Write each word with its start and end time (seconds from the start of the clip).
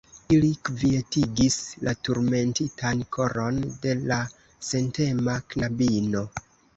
Ili 0.35 0.47
kvietigis 0.67 1.57
la 1.87 1.91
turmentitan 2.07 3.03
koron 3.17 3.59
de 3.83 3.93
la 4.13 4.17
sentema 4.71 5.37
knabino. 5.53 6.25